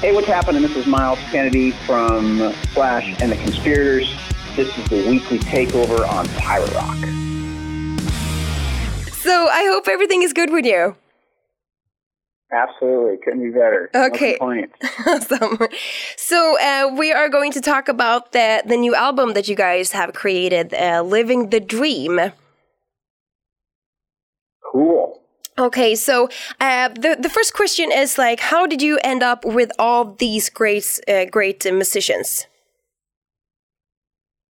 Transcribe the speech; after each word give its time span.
Hey, 0.00 0.14
what's 0.14 0.26
happening? 0.26 0.62
This 0.62 0.74
is 0.78 0.86
Myles 0.86 1.18
Kennedy 1.30 1.72
from 1.72 2.54
Slash 2.72 3.20
and 3.20 3.30
the 3.30 3.36
Conspirators. 3.36 4.10
This 4.56 4.74
is 4.78 4.88
the 4.88 5.06
weekly 5.06 5.38
takeover 5.40 6.08
on 6.08 6.26
Pirate 6.38 6.72
Rock. 6.72 6.96
So 9.12 9.48
I 9.48 9.66
hope 9.70 9.88
everything 9.88 10.22
is 10.22 10.32
good 10.32 10.50
with 10.50 10.64
you. 10.64 10.96
Absolutely, 12.50 13.18
couldn't 13.22 13.42
be 13.42 13.50
better. 13.50 13.90
Okay. 13.94 14.38
No 14.40 14.64
awesome. 15.06 15.58
So 16.16 16.58
uh, 16.58 16.94
we 16.96 17.12
are 17.12 17.28
going 17.28 17.52
to 17.52 17.60
talk 17.60 17.90
about 17.90 18.32
the 18.32 18.62
the 18.64 18.78
new 18.78 18.94
album 18.94 19.34
that 19.34 19.48
you 19.48 19.54
guys 19.54 19.92
have 19.92 20.14
created, 20.14 20.72
uh, 20.72 21.02
"Living 21.02 21.50
the 21.50 21.60
Dream." 21.60 22.32
Cool. 24.72 25.19
Okay, 25.58 25.94
so 25.94 26.28
uh, 26.60 26.88
the 26.88 27.16
the 27.20 27.28
first 27.28 27.54
question 27.54 27.92
is 27.92 28.16
like, 28.16 28.40
how 28.40 28.66
did 28.66 28.80
you 28.80 28.98
end 29.04 29.22
up 29.22 29.44
with 29.44 29.70
all 29.78 30.14
these 30.18 30.48
great 30.48 31.00
uh, 31.08 31.26
great 31.26 31.64
musicians? 31.64 32.46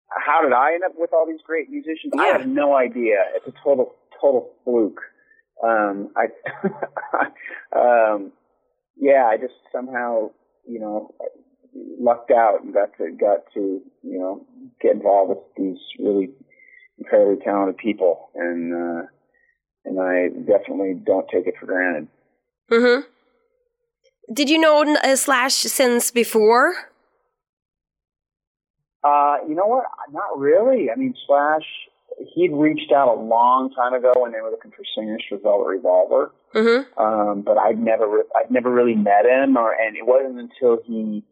How 0.08 0.42
did 0.42 0.52
I 0.52 0.74
end 0.74 0.82
up 0.84 0.92
with 0.96 1.12
all 1.12 1.26
these 1.26 1.42
great 1.46 1.70
musicians? 1.70 2.12
I 2.18 2.26
have 2.26 2.46
no 2.46 2.74
idea. 2.74 3.24
It's 3.34 3.46
a 3.46 3.52
total 3.62 3.94
total 4.20 4.50
fluke. 4.64 5.00
Um, 5.62 6.10
I, 6.16 6.26
um, 7.76 8.32
yeah, 8.96 9.26
I 9.26 9.36
just 9.36 9.54
somehow, 9.72 10.30
you 10.66 10.80
know, 10.80 11.14
lucked 12.00 12.30
out 12.30 12.62
and 12.62 12.74
got 12.74 12.96
to 12.98 13.10
got 13.12 13.40
to, 13.54 13.80
you 14.02 14.18
know, 14.18 14.46
get 14.80 14.92
involved 14.96 15.30
with 15.30 15.38
these 15.56 15.78
really 15.98 16.30
incredibly 16.98 17.44
talented 17.44 17.76
people, 17.78 18.30
and 18.34 18.74
uh, 18.74 19.02
and 19.86 20.00
I 20.00 20.28
definitely 20.28 20.94
don't 20.94 21.26
take 21.32 21.46
it 21.46 21.54
for 21.58 21.66
granted. 21.66 22.08
hmm 22.68 23.00
Did 24.32 24.50
you 24.50 24.58
know 24.58 24.82
uh, 25.02 25.16
Slash 25.16 25.54
since 25.54 26.10
before? 26.10 26.74
Uh, 29.04 29.36
you 29.48 29.54
know 29.54 29.66
what? 29.66 29.84
Not 30.10 30.38
really. 30.38 30.90
I 30.90 30.96
mean, 30.96 31.14
Slash, 31.26 31.62
he'd 32.34 32.52
reached 32.52 32.90
out 32.92 33.08
a 33.08 33.20
long 33.20 33.72
time 33.74 33.94
ago 33.94 34.12
when 34.16 34.32
they 34.32 34.40
were 34.40 34.50
looking 34.50 34.72
for 34.72 34.82
singers 34.96 35.22
for 35.28 35.38
Velvet 35.38 35.68
Revolver. 35.68 36.32
hmm 36.52 37.00
Um, 37.00 37.42
but 37.42 37.56
I'd 37.56 37.78
never, 37.78 38.08
re- 38.08 38.30
I'd 38.34 38.50
never 38.50 38.70
really 38.70 38.96
met 38.96 39.24
him, 39.24 39.56
or 39.56 39.72
and 39.72 39.96
it 39.96 40.06
wasn't 40.06 40.38
until 40.40 40.78
he 40.84 41.22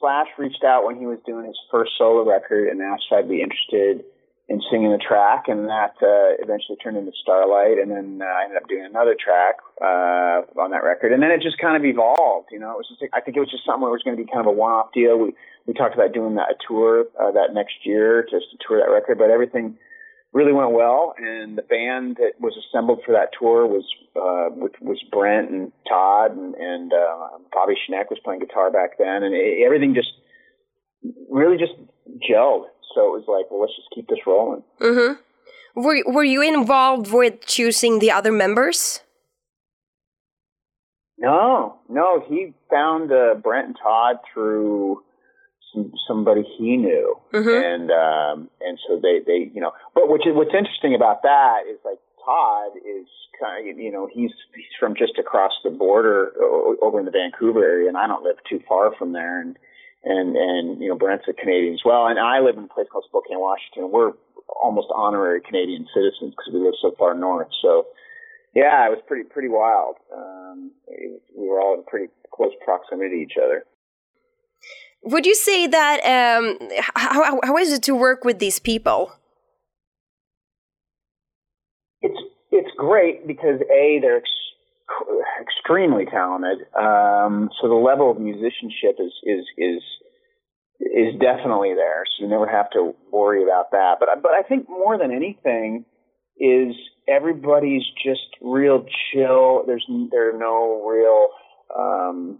Slash 0.00 0.28
reached 0.38 0.62
out 0.62 0.84
when 0.84 0.96
he 0.96 1.06
was 1.06 1.18
doing 1.26 1.46
his 1.46 1.58
first 1.72 1.92
solo 1.98 2.22
record 2.28 2.68
and 2.68 2.80
asked 2.82 3.06
if 3.10 3.16
I'd 3.18 3.28
be 3.28 3.42
interested 3.42 4.04
in 4.48 4.62
singing 4.70 4.90
the 4.90 4.98
track, 4.98 5.44
and 5.46 5.68
that 5.68 5.92
uh, 6.00 6.40
eventually 6.40 6.76
turned 6.82 6.96
into 6.96 7.12
Starlight, 7.20 7.76
and 7.76 7.90
then 7.90 8.20
uh, 8.22 8.24
I 8.24 8.44
ended 8.44 8.56
up 8.56 8.68
doing 8.68 8.86
another 8.88 9.14
track 9.14 9.60
uh, 9.76 10.48
on 10.56 10.70
that 10.72 10.82
record, 10.82 11.12
and 11.12 11.22
then 11.22 11.30
it 11.30 11.42
just 11.42 11.58
kind 11.58 11.76
of 11.76 11.84
evolved. 11.84 12.48
You 12.50 12.58
know, 12.58 12.72
it 12.72 12.80
was 12.80 12.88
just, 12.88 13.04
I 13.12 13.20
think 13.20 13.36
it 13.36 13.40
was 13.40 13.50
just 13.50 13.66
something 13.66 13.82
where 13.82 13.92
it 13.92 14.00
was 14.00 14.06
going 14.08 14.16
to 14.16 14.24
be 14.24 14.30
kind 14.30 14.40
of 14.40 14.48
a 14.48 14.56
one-off 14.56 14.88
deal. 14.94 15.18
We 15.18 15.34
we 15.66 15.74
talked 15.74 15.94
about 15.94 16.14
doing 16.16 16.36
that 16.36 16.48
a 16.48 16.56
tour 16.66 17.04
uh, 17.20 17.30
that 17.32 17.52
next 17.52 17.84
year 17.84 18.24
just 18.24 18.48
to 18.50 18.56
tour 18.64 18.80
that 18.80 18.88
record, 18.88 19.18
but 19.18 19.28
everything 19.28 19.76
really 20.32 20.52
went 20.52 20.72
well, 20.72 21.14
and 21.18 21.56
the 21.56 21.62
band 21.68 22.16
that 22.16 22.40
was 22.40 22.56
assembled 22.56 23.00
for 23.04 23.12
that 23.12 23.36
tour 23.38 23.66
was 23.66 23.84
uh, 24.16 24.48
was 24.80 24.96
Brent 25.12 25.50
and 25.50 25.72
Todd 25.86 26.32
and, 26.32 26.54
and 26.54 26.92
uh, 26.92 27.36
Bobby 27.52 27.76
Schneck 27.76 28.08
was 28.08 28.18
playing 28.24 28.40
guitar 28.40 28.70
back 28.70 28.96
then, 28.96 29.22
and 29.22 29.34
it, 29.34 29.60
everything 29.60 29.92
just 29.94 30.12
really 31.28 31.56
just 31.56 31.76
gelled. 32.24 32.64
So 32.94 33.00
it 33.14 33.18
was 33.18 33.24
like, 33.28 33.50
well, 33.50 33.60
let's 33.60 33.76
just 33.76 33.88
keep 33.94 34.08
this 34.08 34.26
rolling. 34.26 34.62
hmm 34.80 35.12
Were 35.74 36.02
Were 36.06 36.24
you 36.24 36.42
involved 36.42 37.12
with 37.12 37.44
choosing 37.46 37.98
the 37.98 38.10
other 38.10 38.32
members? 38.32 39.00
No, 41.18 41.76
no, 41.88 42.24
he 42.28 42.54
found 42.70 43.10
uh, 43.10 43.34
Brent 43.34 43.66
and 43.68 43.76
Todd 43.82 44.16
through 44.32 45.02
some, 45.74 45.92
somebody 46.06 46.42
he 46.56 46.76
knew, 46.76 47.16
Mhm. 47.32 47.74
and 47.74 47.90
um, 47.90 48.50
and 48.60 48.78
so 48.86 49.00
they 49.02 49.18
they 49.26 49.50
you 49.52 49.60
know, 49.60 49.72
but 49.94 50.08
which 50.08 50.26
is 50.26 50.34
what's 50.34 50.54
interesting 50.54 50.94
about 50.94 51.22
that 51.22 51.62
is 51.68 51.78
like 51.84 51.98
Todd 52.24 52.76
is 52.76 53.06
kind 53.40 53.68
of 53.68 53.78
you 53.78 53.90
know 53.90 54.08
he's 54.12 54.30
he's 54.54 54.72
from 54.78 54.94
just 54.94 55.18
across 55.18 55.52
the 55.64 55.70
border 55.70 56.32
over 56.80 57.00
in 57.00 57.04
the 57.04 57.10
Vancouver 57.10 57.64
area, 57.64 57.88
and 57.88 57.96
I 57.96 58.06
don't 58.06 58.22
live 58.22 58.36
too 58.48 58.60
far 58.68 58.94
from 58.96 59.12
there, 59.12 59.40
and 59.40 59.58
and 60.04 60.36
and 60.36 60.80
you 60.80 60.88
know 60.88 60.96
Brent's 60.96 61.26
a 61.28 61.32
Canadian 61.32 61.74
as 61.74 61.82
well, 61.84 62.06
and 62.06 62.18
I 62.18 62.40
live 62.40 62.56
in 62.56 62.64
a 62.64 62.68
place 62.68 62.86
called 62.90 63.04
Spokane, 63.08 63.40
Washington. 63.40 63.90
We're 63.90 64.12
almost 64.62 64.88
honorary 64.94 65.40
Canadian 65.40 65.86
citizens 65.94 66.34
because 66.36 66.52
we 66.52 66.60
live 66.60 66.74
so 66.80 66.94
far 66.98 67.14
north, 67.14 67.48
so. 67.62 67.86
Yeah, 68.54 68.86
it 68.86 68.90
was 68.90 68.98
pretty 69.06 69.28
pretty 69.28 69.48
wild. 69.48 69.96
Um, 70.12 70.72
we 70.88 71.46
were 71.46 71.60
all 71.60 71.74
in 71.74 71.84
pretty 71.84 72.10
close 72.32 72.52
proximity 72.64 73.16
to 73.16 73.22
each 73.22 73.36
other. 73.36 73.64
Would 75.02 75.26
you 75.26 75.34
say 75.34 75.66
that 75.66 76.00
um, 76.00 76.58
how 76.96 77.40
how 77.44 77.56
is 77.58 77.72
it 77.72 77.82
to 77.84 77.94
work 77.94 78.24
with 78.24 78.38
these 78.38 78.58
people? 78.58 79.12
It's 82.00 82.18
it's 82.50 82.70
great 82.76 83.26
because 83.26 83.60
a 83.70 83.98
they're 84.00 84.22
extremely 85.40 86.06
talented. 86.06 86.66
Um, 86.74 87.50
so 87.60 87.68
the 87.68 87.74
level 87.74 88.10
of 88.10 88.18
musicianship 88.18 88.96
is 88.98 89.12
is 89.24 89.44
is 89.56 89.82
is 90.80 91.20
definitely 91.20 91.74
there. 91.74 92.04
So 92.06 92.24
you 92.24 92.30
never 92.30 92.46
have 92.46 92.70
to 92.70 92.94
worry 93.12 93.42
about 93.42 93.72
that. 93.72 93.96
But 94.00 94.08
but 94.22 94.32
I 94.32 94.42
think 94.42 94.68
more 94.68 94.98
than 94.98 95.10
anything 95.12 95.84
is 96.38 96.74
everybody's 97.08 97.84
just 98.04 98.28
real 98.40 98.84
chill. 99.12 99.64
There's 99.66 99.86
there 100.10 100.34
are 100.34 100.38
no 100.38 100.86
real 100.88 101.28
um, 101.76 102.38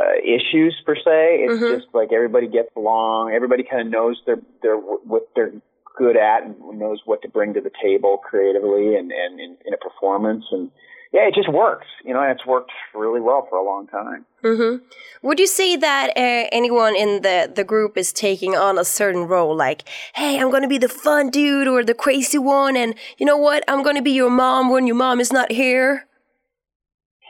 uh, 0.00 0.14
issues 0.24 0.74
per 0.84 0.96
se. 0.96 1.44
It's 1.44 1.62
Mhm. 1.62 1.80
just 1.80 1.94
like 1.94 2.12
everybody 2.12 2.48
gets 2.48 2.74
along. 2.76 3.32
Everybody 3.32 3.62
kind 3.62 3.82
of 3.82 3.88
knows 3.88 4.20
their 4.26 4.40
their 4.62 4.76
what 4.76 5.28
they're 5.34 5.52
good 5.96 6.16
at 6.16 6.42
and 6.42 6.78
knows 6.78 7.00
what 7.06 7.22
to 7.22 7.28
bring 7.28 7.54
to 7.54 7.60
the 7.60 7.70
table 7.82 8.18
creatively 8.18 8.96
and 8.96 9.12
and 9.12 9.40
in, 9.40 9.56
in 9.64 9.72
a 9.74 9.78
performance. 9.78 10.44
And 10.50 10.70
yeah, 11.12 11.28
it 11.28 11.34
just 11.34 11.50
works. 11.50 11.86
You 12.04 12.14
know, 12.14 12.22
and 12.22 12.30
it's 12.32 12.46
worked 12.46 12.72
really 12.94 13.20
well 13.20 13.46
for 13.48 13.58
a 13.58 13.64
long 13.64 13.86
time. 13.88 14.24
hmm 14.42 14.76
Would 15.22 15.38
you 15.38 15.46
say 15.46 15.76
that 15.76 16.10
uh, 16.16 16.48
anyone 16.52 16.94
in 16.96 17.22
the, 17.22 17.50
the 17.54 17.64
group 17.64 17.96
is 17.96 18.12
taking 18.12 18.54
on 18.56 18.78
a 18.78 18.84
certain 18.84 19.26
role? 19.26 19.54
Like, 19.56 19.84
hey, 20.14 20.38
I'm 20.38 20.50
going 20.50 20.62
to 20.62 20.68
be 20.68 20.78
the 20.78 20.88
fun 20.88 21.30
dude 21.30 21.68
or 21.68 21.84
the 21.84 21.94
crazy 21.94 22.38
one, 22.38 22.76
and 22.76 22.94
you 23.18 23.26
know 23.26 23.36
what? 23.36 23.64
I'm 23.68 23.82
going 23.82 23.96
to 23.96 24.02
be 24.02 24.12
your 24.12 24.30
mom 24.30 24.70
when 24.70 24.86
your 24.86 24.96
mom 24.96 25.20
is 25.20 25.32
not 25.32 25.52
here. 25.52 26.06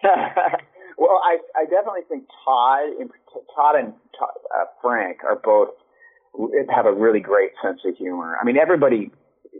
well, 0.04 1.20
I 1.24 1.38
I 1.56 1.64
definitely 1.64 2.06
think 2.08 2.24
Todd, 2.44 2.90
in, 3.00 3.08
Todd 3.54 3.76
and 3.76 3.92
Todd, 4.18 4.36
uh, 4.54 4.66
Frank 4.82 5.24
are 5.24 5.36
both 5.36 5.70
have 6.74 6.86
a 6.86 6.92
really 6.92 7.20
great 7.20 7.50
sense 7.62 7.80
of 7.84 7.96
humor. 7.96 8.36
I 8.40 8.44
mean, 8.44 8.56
everybody 8.56 9.10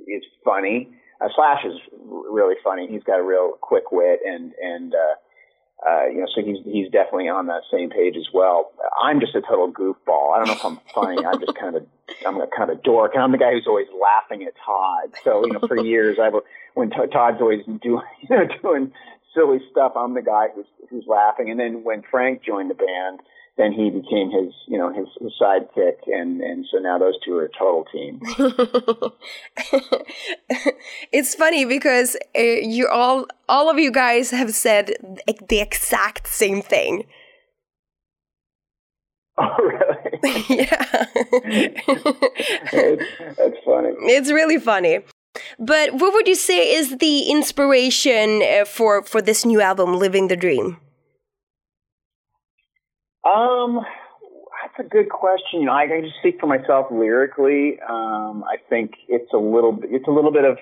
is 0.07 0.23
funny. 0.45 0.91
Uh, 1.21 1.29
Slash 1.35 1.65
is 1.65 1.79
really 2.05 2.57
funny. 2.63 2.87
He's 2.89 3.03
got 3.03 3.19
a 3.19 3.23
real 3.23 3.53
quick 3.61 3.91
wit, 3.91 4.21
and 4.25 4.53
and 4.63 4.95
uh, 4.95 5.89
uh, 5.89 6.07
you 6.07 6.21
know, 6.21 6.27
so 6.35 6.43
he's 6.43 6.59
he's 6.65 6.91
definitely 6.91 7.29
on 7.29 7.47
that 7.47 7.63
same 7.71 7.91
page 7.91 8.17
as 8.17 8.27
well. 8.33 8.73
I'm 9.01 9.21
just 9.21 9.35
a 9.35 9.41
total 9.41 9.73
goofball. 9.73 10.35
I 10.35 10.39
don't 10.39 10.49
know 10.49 10.55
if 10.55 10.65
I'm 10.65 10.81
funny. 10.95 11.25
I'm 11.25 11.39
just 11.41 11.55
kind 11.55 11.77
of 11.77 11.83
a, 11.83 12.29
I'm 12.29 12.41
a 12.41 12.47
kind 12.47 12.71
of 12.71 12.79
a 12.79 12.83
dork, 12.83 13.13
and 13.15 13.23
I'm 13.23 13.33
the 13.33 13.39
guy 13.39 13.53
who's 13.53 13.67
always 13.67 13.89
laughing 14.01 14.47
at 14.47 14.55
Todd. 14.65 15.15
So 15.23 15.47
you 15.47 15.53
know, 15.53 15.61
for 15.67 15.79
years 15.79 16.19
I've 16.21 16.35
when 16.75 16.91
Todd's 16.91 17.41
always 17.41 17.65
doing 17.65 17.83
you 18.29 18.37
know 18.37 18.47
doing 18.63 18.93
silly 19.35 19.61
stuff, 19.71 19.93
I'm 19.97 20.15
the 20.15 20.23
guy 20.23 20.49
who's 20.55 20.67
who's 20.91 21.05
laughing. 21.07 21.51
And 21.51 21.61
then 21.61 21.85
when 21.85 22.03
Frank 22.11 22.43
joined 22.43 22.71
the 22.71 22.75
band, 22.75 23.21
then 23.59 23.73
he 23.73 23.91
became 23.91 24.31
his 24.31 24.53
you 24.69 24.79
know 24.79 24.93
his, 24.93 25.07
his 25.21 25.33
sidekick, 25.41 25.97
and 26.07 26.41
and 26.41 26.67
so 26.71 26.79
now 26.79 26.99
those 26.99 27.15
two 27.25 27.37
are 27.37 27.45
a 27.45 27.49
total 27.59 27.85
team. 27.93 28.21
it's 31.13 31.35
funny 31.35 31.65
because 31.65 32.17
uh, 32.37 32.41
you 32.41 32.87
all 32.89 33.27
all 33.49 33.71
of 33.71 33.79
you 33.79 33.91
guys 33.91 34.31
have 34.31 34.53
said 34.55 34.93
the 35.49 35.61
exact 35.61 36.29
same 36.29 36.63
thing. 36.63 37.05
Oh, 39.39 39.55
really? 39.59 40.45
yeah. 40.49 41.07
It's- 42.73 43.37
That's 43.37 43.57
funny. 43.67 43.91
It's 44.17 44.31
really 44.33 44.59
funny. 44.59 45.01
But 45.59 45.93
what 45.93 46.15
would 46.15 46.27
you 46.27 46.35
say 46.35 46.73
is 46.75 46.97
the 46.97 47.25
inspiration 47.31 48.43
uh, 48.43 48.65
for 48.65 49.03
for 49.03 49.21
this 49.21 49.45
new 49.45 49.61
album, 49.61 49.93
Living 49.99 50.29
the 50.29 50.37
Dream? 50.37 50.79
Um, 53.27 53.81
that's 54.63 54.87
a 54.87 54.89
good 54.89 55.09
question. 55.09 55.61
You 55.61 55.67
know, 55.67 55.73
I 55.73 55.87
can 55.87 56.03
just 56.05 56.17
speak 56.19 56.39
for 56.41 56.47
myself 56.47 56.87
lyrically. 56.91 57.79
Um, 57.89 58.45
I 58.45 58.57
think 58.69 58.93
it's 59.09 59.33
a 59.33 59.39
little, 59.39 59.79
it's 59.83 60.07
a 60.07 60.11
little 60.11 60.33
bit 60.33 60.45
of, 60.45 60.59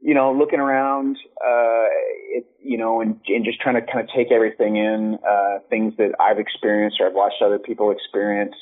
you 0.00 0.14
know, 0.14 0.32
looking 0.32 0.60
around, 0.60 1.16
uh, 1.40 1.86
it, 2.32 2.46
you 2.62 2.78
know, 2.78 3.00
and, 3.00 3.20
and 3.26 3.44
just 3.44 3.60
trying 3.60 3.74
to 3.74 3.80
kind 3.80 4.00
of 4.00 4.08
take 4.14 4.32
everything 4.32 4.76
in, 4.76 5.18
uh, 5.28 5.58
things 5.70 5.94
that 5.98 6.12
I've 6.20 6.38
experienced 6.38 6.98
or 7.00 7.06
I've 7.08 7.14
watched 7.14 7.42
other 7.44 7.58
people 7.58 7.90
experience. 7.90 8.54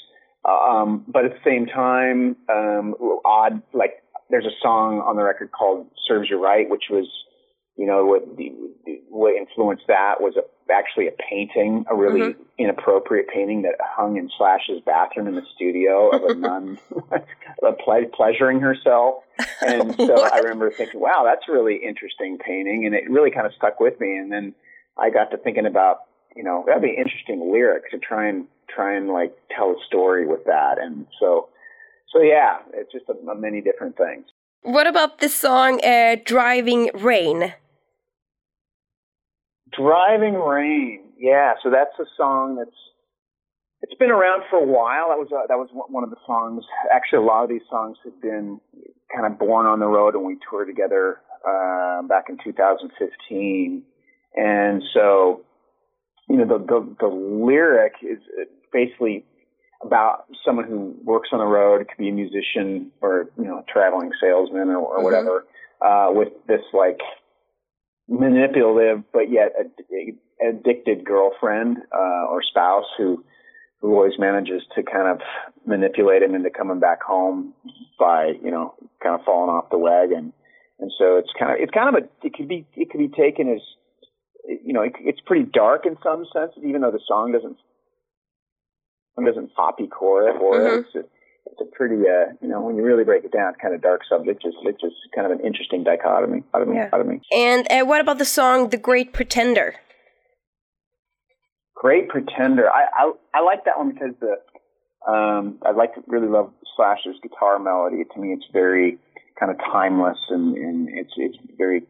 Um, 0.45 1.05
but 1.07 1.25
at 1.25 1.33
the 1.33 1.45
same 1.45 1.67
time, 1.67 2.37
um, 2.49 2.95
odd, 3.25 3.63
like 3.73 4.03
there's 4.31 4.47
a 4.47 4.57
song 4.61 5.01
on 5.01 5.17
the 5.17 5.23
record 5.23 5.51
called 5.53 5.87
Serves 6.09 6.29
You 6.31 6.43
Right, 6.43 6.69
which 6.69 6.85
was, 6.91 7.09
you 7.77 7.87
know, 7.87 8.05
what, 8.05 8.37
the, 8.37 8.53
what 9.09 9.35
influenced 9.35 9.85
that 9.89 10.21
was 10.21 10.35
a 10.37 10.43
actually 10.70 11.09
a 11.09 11.12
painting, 11.29 11.85
a 11.91 11.94
really 11.94 12.20
mm-hmm. 12.20 12.43
inappropriate 12.59 13.29
painting 13.29 13.62
that 13.62 13.75
hung 13.81 14.17
in 14.17 14.31
Slash's 14.37 14.81
bathroom 14.85 15.26
in 15.26 15.35
the 15.35 15.43
studio 15.55 16.11
of 16.11 16.23
a 16.25 16.35
nun 16.35 16.79
ple- 17.85 18.11
pleasuring 18.14 18.61
herself. 18.61 19.25
And 19.61 19.94
so 19.97 20.23
I 20.23 20.38
remember 20.38 20.70
thinking, 20.70 21.00
wow, 21.00 21.23
that's 21.25 21.49
a 21.49 21.53
really 21.53 21.76
interesting 21.76 22.38
painting. 22.38 22.87
And 22.87 22.94
it 22.94 23.11
really 23.11 23.31
kind 23.31 23.47
of 23.47 23.53
stuck 23.55 23.81
with 23.81 23.99
me. 24.00 24.17
And 24.17 24.31
then 24.31 24.55
I 24.99 25.11
got 25.11 25.31
to 25.31 25.37
thinking 25.38 25.67
about, 25.67 25.99
you 26.37 26.44
know, 26.44 26.65
that'd 26.67 26.82
be 26.82 26.97
interesting 26.97 27.53
lyrics 27.53 27.91
to 27.91 27.99
try 27.99 28.29
and, 28.29 28.47
try 28.69 28.97
and 28.97 29.08
like 29.08 29.37
tell 29.55 29.70
a 29.70 29.85
story 29.87 30.26
with 30.26 30.44
that. 30.44 30.79
And 30.81 31.06
so, 31.20 31.49
so 32.12 32.23
yeah, 32.23 32.58
it's 32.75 32.93
just 32.93 33.06
a, 33.08 33.31
a 33.31 33.35
many 33.35 33.61
different 33.61 33.97
things. 33.97 34.25
What 34.62 34.87
about 34.87 35.19
the 35.19 35.29
song 35.29 35.81
uh, 35.85 36.17
Driving 36.25 36.91
Rain? 36.94 37.55
Driving 39.77 40.35
Rain. 40.35 41.01
Yeah, 41.19 41.55
so 41.63 41.71
that's 41.71 41.99
a 41.99 42.05
song 42.17 42.57
that's 42.57 42.77
it's 43.83 43.95
been 43.95 44.11
around 44.11 44.43
for 44.49 44.59
a 44.59 44.67
while. 44.67 45.09
That 45.09 45.19
was 45.19 45.29
uh, 45.33 45.47
that 45.49 45.59
was 45.59 45.69
one 45.73 46.05
of 46.05 46.11
the 46.11 46.17
songs. 46.25 46.65
Actually, 46.93 47.19
a 47.19 47.27
lot 47.27 47.43
of 47.43 47.51
these 47.51 47.67
songs 47.69 47.97
had 48.05 48.21
been 48.21 48.61
kind 49.15 49.27
of 49.27 49.39
born 49.39 49.67
on 49.67 49.81
the 49.81 49.87
road, 49.87 50.15
and 50.15 50.25
we 50.25 50.39
toured 50.49 50.69
together 50.69 51.21
uh, 51.47 52.03
back 52.03 52.27
in 52.29 52.39
2015. 52.43 53.83
And 54.35 54.83
so, 54.95 55.43
you 56.29 56.37
know, 56.37 56.47
the 56.47 56.59
the, 56.65 56.97
the 57.01 57.07
lyric 57.09 57.95
is 58.03 58.19
basically 58.73 59.25
about 59.85 60.27
someone 60.45 60.67
who 60.67 60.95
works 61.05 61.31
on 61.33 61.41
the 61.41 61.45
road. 61.45 61.81
It 61.81 61.89
could 61.89 61.99
be 61.99 62.09
a 62.09 62.13
musician 62.13 62.93
or 63.01 63.31
you 63.37 63.45
know, 63.45 63.59
a 63.59 63.65
traveling 63.73 64.11
salesman 64.21 64.69
or, 64.69 64.79
or 64.79 64.97
mm-hmm. 64.97 65.05
whatever, 65.05 65.47
uh, 65.85 66.09
with 66.13 66.29
this 66.47 66.63
like 66.73 67.01
manipulative 68.12 69.03
but 69.12 69.31
yet 69.31 69.53
addicted 70.47 71.05
girlfriend 71.05 71.79
uh, 71.94 72.26
or 72.29 72.43
spouse 72.43 72.85
who 72.99 73.25
who 73.81 73.94
always 73.94 74.12
manages 74.19 74.62
to 74.76 74.82
kind 74.82 75.09
of 75.09 75.20
manipulate 75.67 76.23
him 76.23 76.35
into 76.35 76.50
coming 76.50 76.79
back 76.79 77.03
home 77.03 77.55
by 77.99 78.32
you 78.43 78.50
know 78.50 78.75
kind 79.03 79.19
of 79.19 79.25
falling 79.25 79.50
off 79.50 79.70
the 79.70 79.79
wagon 79.79 80.32
and 80.79 80.93
so 80.99 81.17
it's 81.17 81.31
kind 81.38 81.53
of 81.53 81.59
it's 81.59 81.73
kind 81.73 81.88
of 81.88 82.03
a 82.03 82.26
it 82.26 82.35
could 82.35 82.49
be 82.49 82.67
it 82.75 82.91
could 82.91 82.99
be 82.99 83.09
taken 83.09 83.49
as 83.49 83.61
you 84.62 84.73
know 84.73 84.82
it, 84.82 84.93
it's 85.00 85.20
pretty 85.25 85.49
dark 85.50 85.87
in 85.87 85.97
some 86.03 86.26
sense 86.35 86.53
even 86.62 86.82
though 86.82 86.91
the 86.91 87.00
song 87.08 87.32
doesn't 87.32 87.56
doesn't 89.25 89.55
poppy 89.55 89.87
core 89.87 90.29
it 90.29 90.37
or 90.41 90.58
mm-hmm. 90.58 90.97
it's 90.99 91.08
it's 91.47 91.61
a 91.61 91.77
pretty, 91.77 91.97
uh, 91.97 92.33
you 92.41 92.49
know, 92.49 92.61
when 92.61 92.77
you 92.77 92.83
really 92.83 93.05
break 93.05 93.25
it 93.25 93.33
down, 93.33 93.55
kind 93.61 93.75
of 93.75 93.83
dark 93.83 94.03
subject. 94.09 94.43
It's, 94.44 94.56
it's 94.65 94.81
just 94.81 94.94
kind 95.15 95.31
of 95.31 95.39
an 95.39 95.44
interesting 95.44 95.85
dichotomy. 95.85 96.41
dichotomy, 96.53 96.77
yeah. 96.77 96.85
dichotomy. 96.85 97.21
And 97.33 97.67
uh, 97.71 97.85
what 97.85 98.00
about 98.00 98.19
the 98.19 98.25
song 98.25 98.71
"The 98.71 98.77
Great 98.77 99.12
Pretender"? 99.12 99.77
Great 101.75 102.09
Pretender. 102.09 102.71
I 102.71 102.87
I, 102.94 103.12
I 103.35 103.43
like 103.43 103.65
that 103.65 103.79
one 103.79 103.93
because 103.93 104.15
the 104.21 104.37
um, 105.11 105.59
I 105.67 105.73
like 105.73 105.94
to 105.94 106.03
really 106.06 106.29
love 106.29 106.53
Slash's 106.77 107.17
guitar 107.23 107.59
melody. 107.59 108.05
To 108.15 108.21
me, 108.21 108.33
it's 108.33 108.47
very 108.53 108.99
kind 109.39 109.50
of 109.50 109.59
timeless 109.73 110.19
and, 110.29 110.56
and 110.56 110.89
it's 110.89 111.12
it's 111.17 111.37
very 111.59 111.83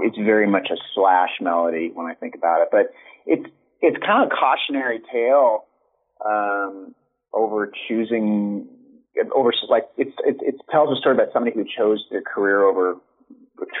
it's 0.00 0.16
very 0.18 0.46
much 0.46 0.68
a 0.70 0.76
Slash 0.94 1.30
melody 1.40 1.90
when 1.94 2.06
I 2.06 2.14
think 2.14 2.34
about 2.34 2.62
it. 2.62 2.68
But 2.70 2.92
it's 3.26 3.48
it's 3.80 3.96
kind 4.04 4.24
of 4.24 4.30
a 4.30 4.34
cautionary 4.34 5.00
tale 5.10 5.64
um, 6.24 6.94
over 7.32 7.72
choosing 7.88 8.68
over 9.34 9.52
like 9.68 9.88
it's 9.96 10.16
it, 10.24 10.36
it 10.40 10.56
tells 10.70 10.96
a 10.96 11.00
story 11.00 11.14
about 11.14 11.32
somebody 11.32 11.54
who 11.54 11.64
chose 11.64 12.04
their 12.10 12.22
career 12.22 12.64
over 12.64 12.96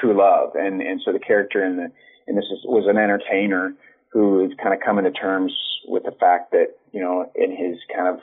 true 0.00 0.16
love, 0.16 0.54
and 0.54 0.80
and 0.80 1.00
so 1.04 1.12
the 1.12 1.18
character 1.18 1.64
in 1.64 1.76
the 1.76 1.92
in 2.26 2.36
this 2.36 2.44
is, 2.52 2.60
was 2.64 2.86
an 2.88 2.98
entertainer 2.98 3.74
who 4.08 4.44
is 4.44 4.52
kind 4.62 4.74
of 4.74 4.80
coming 4.80 5.04
to 5.04 5.10
terms 5.10 5.52
with 5.86 6.04
the 6.04 6.12
fact 6.12 6.52
that 6.52 6.76
you 6.92 7.00
know 7.00 7.30
in 7.34 7.50
his 7.50 7.78
kind 7.94 8.08
of 8.08 8.20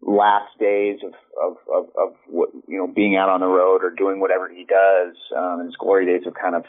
last 0.00 0.56
days 0.60 1.00
of 1.04 1.12
of 1.42 1.56
of, 1.74 1.86
of 1.98 2.14
what 2.28 2.50
you 2.68 2.78
know 2.78 2.86
being 2.86 3.16
out 3.16 3.28
on 3.28 3.40
the 3.40 3.46
road 3.46 3.82
or 3.82 3.90
doing 3.90 4.20
whatever 4.20 4.48
he 4.48 4.64
does 4.64 5.16
um 5.36 5.64
his 5.64 5.74
glory 5.76 6.06
days 6.06 6.22
have 6.24 6.34
kind 6.34 6.54
of 6.54 6.64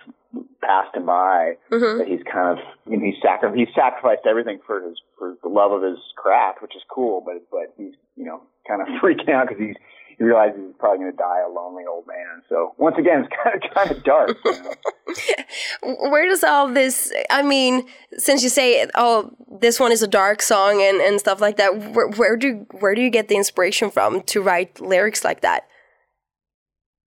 passed 0.61 0.95
him 0.95 1.05
by 1.05 1.53
mm-hmm. 1.71 1.99
that 1.99 2.07
he's 2.07 2.23
kind 2.31 2.57
of 2.57 2.65
you 2.89 2.97
know 2.97 3.05
he's 3.05 3.21
sacri- 3.21 3.55
he's 3.57 3.73
sacrificed 3.75 4.25
everything 4.27 4.59
for 4.65 4.81
his 4.81 4.97
for 5.17 5.35
the 5.43 5.49
love 5.49 5.71
of 5.71 5.83
his 5.83 5.99
craft 6.15 6.61
which 6.61 6.75
is 6.75 6.81
cool 6.89 7.21
but 7.23 7.35
but 7.51 7.73
he's 7.77 7.93
you 8.15 8.25
know 8.25 8.41
kind 8.67 8.81
of 8.81 8.87
freaking 9.01 9.29
out 9.29 9.47
because 9.47 9.61
he's 9.61 9.77
he 10.19 10.25
realizes 10.25 10.59
he's 10.59 10.75
probably 10.77 10.99
going 10.99 11.11
to 11.11 11.17
die 11.17 11.41
a 11.47 11.49
lonely 11.49 11.85
old 11.89 12.05
man. 12.05 12.43
So 12.49 12.75
once 12.77 12.97
again, 12.99 13.23
it's 13.23 13.33
kind 13.41 13.55
of 13.55 13.73
kind 13.73 13.91
of 13.91 14.03
dark. 14.03 14.37
You 14.43 14.51
know? 14.51 16.09
Where 16.11 16.27
does 16.27 16.43
all 16.43 16.67
this? 16.67 17.11
I 17.29 17.41
mean, 17.41 17.87
since 18.17 18.43
you 18.43 18.49
say, 18.49 18.85
"Oh, 18.95 19.31
this 19.61 19.79
one 19.79 19.93
is 19.93 20.03
a 20.03 20.07
dark 20.07 20.41
song" 20.41 20.81
and, 20.81 20.99
and 20.99 21.19
stuff 21.19 21.39
like 21.39 21.55
that, 21.55 21.93
where, 21.93 22.09
where 22.09 22.35
do 22.35 22.67
where 22.79 22.93
do 22.93 23.01
you 23.01 23.09
get 23.09 23.29
the 23.29 23.37
inspiration 23.37 23.89
from 23.89 24.21
to 24.23 24.41
write 24.41 24.81
lyrics 24.81 25.23
like 25.23 25.39
that? 25.41 25.65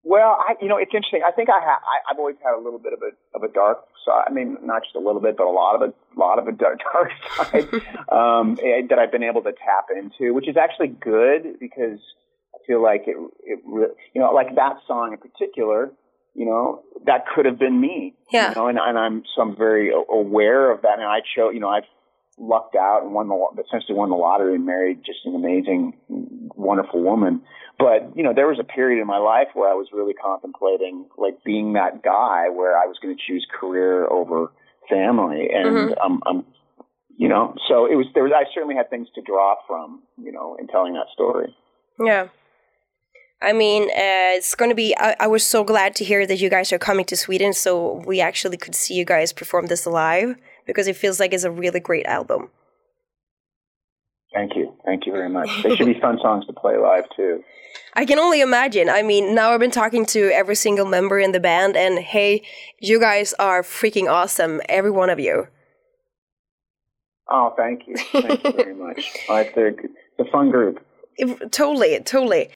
Well, 0.04 0.36
I, 0.40 0.54
you 0.60 0.68
know, 0.68 0.78
it's 0.78 0.90
interesting. 0.94 1.20
I 1.26 1.30
think 1.32 1.48
I 1.50 1.60
have. 1.60 1.80
I, 1.84 2.10
I've 2.10 2.18
always 2.18 2.36
had 2.42 2.54
a 2.54 2.62
little 2.62 2.78
bit 2.78 2.94
of 2.94 3.00
a 3.02 3.36
of 3.36 3.42
a 3.42 3.52
dark 3.52 3.84
side. 4.06 4.24
I 4.26 4.32
mean, 4.32 4.56
not 4.64 4.84
just 4.84 4.96
a 4.96 5.00
little 5.00 5.20
bit, 5.20 5.36
but 5.36 5.46
a 5.46 5.50
lot 5.50 5.76
of 5.76 5.82
a 5.82 5.92
lot 6.18 6.38
of 6.38 6.48
a 6.48 6.52
dark, 6.52 6.80
dark 6.92 7.10
side 7.36 7.68
um, 8.10 8.58
eh, 8.62 8.82
that 8.88 8.98
I've 8.98 9.12
been 9.12 9.22
able 9.22 9.42
to 9.42 9.52
tap 9.52 9.88
into, 9.94 10.32
which 10.32 10.48
is 10.48 10.56
actually 10.56 10.88
good 10.88 11.60
because 11.60 12.00
feel 12.66 12.82
like 12.82 13.04
it, 13.06 13.16
it, 13.44 13.60
you 14.14 14.20
know, 14.20 14.32
like 14.32 14.54
that 14.56 14.76
song 14.86 15.12
in 15.12 15.18
particular, 15.18 15.92
you 16.34 16.46
know, 16.46 16.82
that 17.06 17.24
could 17.34 17.44
have 17.44 17.58
been 17.58 17.80
me. 17.80 18.14
Yeah. 18.30 18.50
You 18.50 18.54
know, 18.54 18.68
and, 18.68 18.78
and 18.78 18.98
I'm 18.98 19.22
so 19.34 19.42
I'm 19.42 19.56
very 19.56 19.92
aware 19.92 20.70
of 20.70 20.82
that. 20.82 20.98
And 20.98 21.04
I 21.06 21.20
chose, 21.36 21.52
you 21.54 21.60
know, 21.60 21.68
I've 21.68 21.84
lucked 22.38 22.74
out 22.74 23.02
and 23.02 23.12
won 23.12 23.28
the 23.28 23.62
essentially 23.62 23.96
won 23.96 24.10
the 24.10 24.16
lottery 24.16 24.54
and 24.54 24.66
married 24.66 25.00
just 25.04 25.20
an 25.24 25.34
amazing, 25.34 25.94
wonderful 26.08 27.02
woman. 27.02 27.42
But 27.78 28.12
you 28.16 28.22
know, 28.22 28.32
there 28.34 28.46
was 28.46 28.58
a 28.60 28.64
period 28.64 29.00
in 29.00 29.06
my 29.06 29.18
life 29.18 29.48
where 29.54 29.70
I 29.70 29.74
was 29.74 29.88
really 29.92 30.14
contemplating 30.14 31.06
like 31.16 31.42
being 31.44 31.74
that 31.74 32.02
guy 32.02 32.48
where 32.48 32.76
I 32.76 32.86
was 32.86 32.96
going 33.02 33.16
to 33.16 33.22
choose 33.26 33.46
career 33.58 34.06
over 34.06 34.52
family, 34.88 35.48
and 35.52 35.66
mm-hmm. 35.66 35.94
I'm, 36.02 36.20
I'm, 36.26 36.44
you 37.16 37.28
know, 37.28 37.54
so 37.68 37.86
it 37.86 37.94
was 37.94 38.06
there 38.14 38.24
was 38.24 38.32
I 38.34 38.44
certainly 38.54 38.74
had 38.74 38.90
things 38.90 39.08
to 39.14 39.22
draw 39.22 39.56
from, 39.66 40.02
you 40.16 40.32
know, 40.32 40.56
in 40.58 40.66
telling 40.68 40.94
that 40.94 41.06
story. 41.12 41.54
Yeah. 42.00 42.28
I 43.42 43.52
mean, 43.52 43.84
uh, 43.90 44.38
it's 44.38 44.54
going 44.54 44.68
to 44.68 44.74
be. 44.74 44.94
I, 44.96 45.16
I, 45.18 45.26
was 45.26 45.44
so 45.44 45.64
glad 45.64 45.96
to 45.96 46.04
hear 46.04 46.26
that 46.26 46.40
you 46.40 46.48
guys 46.48 46.72
are 46.72 46.78
coming 46.78 47.04
to 47.06 47.16
Sweden, 47.16 47.52
so 47.52 48.02
we 48.06 48.20
actually 48.20 48.56
could 48.56 48.74
see 48.74 48.94
you 48.94 49.04
guys 49.04 49.32
perform 49.32 49.66
this 49.66 49.84
live 49.84 50.36
because 50.64 50.86
it 50.86 50.96
feels 50.96 51.18
like 51.18 51.32
it's 51.32 51.42
a 51.42 51.50
really 51.50 51.80
great 51.80 52.06
album. 52.06 52.50
Thank 54.32 54.54
you, 54.54 54.74
thank 54.86 55.06
you 55.06 55.12
very 55.12 55.28
much. 55.28 55.50
They 55.62 55.74
should 55.74 55.86
be 55.86 56.00
fun 56.00 56.18
songs 56.22 56.46
to 56.46 56.52
play 56.52 56.76
live 56.76 57.04
too. 57.16 57.42
I 57.94 58.04
can 58.04 58.18
only 58.18 58.40
imagine. 58.40 58.88
I 58.88 59.02
mean, 59.02 59.34
now 59.34 59.50
I've 59.50 59.60
been 59.60 59.70
talking 59.70 60.06
to 60.06 60.30
every 60.32 60.54
single 60.54 60.86
member 60.86 61.18
in 61.18 61.32
the 61.32 61.40
band, 61.40 61.76
and 61.76 61.98
hey, 61.98 62.42
you 62.80 63.00
guys 63.00 63.34
are 63.40 63.62
freaking 63.62 64.08
awesome, 64.08 64.60
every 64.68 64.92
one 64.92 65.10
of 65.10 65.18
you. 65.18 65.48
Oh, 67.28 67.54
thank 67.56 67.88
you, 67.88 67.96
thank 67.96 68.44
you 68.44 68.52
very 68.52 68.74
much. 68.86 69.16
A, 69.28 69.40
it's 69.56 70.28
a 70.28 70.30
fun 70.30 70.50
group. 70.50 70.84
It, 71.16 71.50
totally, 71.50 71.98
totally. 72.00 72.50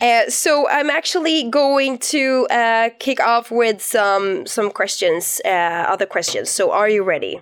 Uh, 0.00 0.28
so 0.28 0.68
I'm 0.68 0.90
actually 0.90 1.48
going 1.50 1.98
to 1.98 2.46
uh, 2.50 2.90
kick 2.98 3.20
off 3.20 3.50
with 3.50 3.82
some 3.82 4.46
some 4.46 4.70
questions, 4.70 5.40
uh, 5.44 5.86
other 5.88 6.06
questions. 6.06 6.50
So 6.50 6.72
are 6.72 6.88
you 6.88 7.02
ready? 7.02 7.40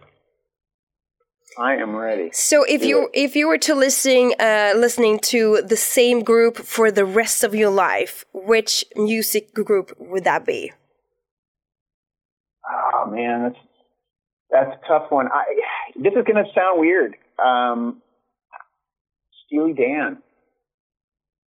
I 1.58 1.74
am 1.74 1.94
ready. 1.94 2.30
So 2.32 2.64
if 2.64 2.84
you 2.84 3.10
if 3.12 3.36
you 3.36 3.48
were 3.48 3.58
to 3.58 3.74
listen 3.74 4.32
uh, 4.40 4.72
listening 4.76 5.18
to 5.34 5.62
the 5.62 5.76
same 5.76 6.22
group 6.22 6.56
for 6.56 6.90
the 6.90 7.04
rest 7.04 7.44
of 7.44 7.54
your 7.54 7.70
life, 7.70 8.24
which 8.32 8.84
music 8.96 9.52
group 9.52 9.92
would 9.98 10.24
that 10.24 10.46
be? 10.46 10.72
Oh 12.64 13.10
man, 13.10 13.42
that's 13.42 13.58
that's 14.50 14.70
a 14.82 14.88
tough 14.88 15.10
one. 15.10 15.28
I 15.28 15.44
this 15.96 16.12
is 16.14 16.24
gonna 16.26 16.44
sound 16.54 16.80
weird. 16.80 17.16
Um, 17.38 18.00
Steely 19.46 19.72
Dan. 19.72 20.22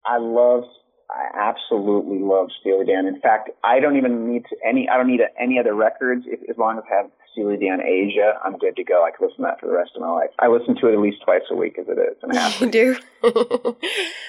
I 0.07 0.19
love, 0.19 0.65
I 1.11 1.51
absolutely 1.51 2.21
love 2.21 2.49
Steely 2.61 2.87
Dan. 2.87 3.07
In 3.07 3.21
fact, 3.21 3.51
I 3.65 3.81
don't 3.81 3.97
even 3.97 4.33
need 4.33 4.45
to 4.51 4.57
any, 4.67 4.89
I 4.89 4.97
don't 4.97 5.09
need 5.09 5.21
any 5.39 5.59
other 5.59 5.75
records. 5.75 6.25
If, 6.27 6.41
as 6.49 6.57
long 6.57 6.79
as 6.79 6.85
I 6.91 6.97
have 7.03 7.11
Steely 7.33 7.57
Dan 7.57 7.81
Aja, 7.81 8.39
I'm 8.45 8.59
good 8.59 8.77
to 8.77 8.85
go. 8.85 9.05
I 9.05 9.11
can 9.11 9.27
listen 9.27 9.43
to 9.45 9.51
that 9.51 9.61
for 9.61 9.67
the 9.67 9.73
rest 9.73 9.93
of 9.95 10.03
my 10.03 10.11
life. 10.11 10.31
I 10.39 10.49
listen 10.49 10.77
to 10.81 10.89
it 10.89 10.95
at 10.95 11.01
least 11.01 11.19
twice 11.25 11.43
a 11.51 11.57
week 11.57 11.79
as 11.79 11.87
it 11.89 11.99
is. 11.99 12.17
And 12.23 12.61
you 12.61 12.71
do? 12.71 12.97